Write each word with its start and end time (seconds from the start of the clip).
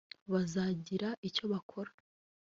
bazagira 0.31 1.09
icyo 1.27 1.43
bakora 1.51 1.91